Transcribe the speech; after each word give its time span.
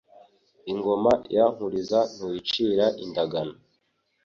Ingoma 0.71 1.11
ya 1.35 1.45
Nkuriza 1.53 1.99
Ntuyicira 2.13 2.85
indagano 3.03 3.55